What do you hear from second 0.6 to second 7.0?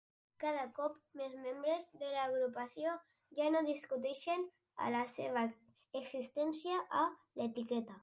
cop més membres de l'agrupació ja no discuteixen la seva existència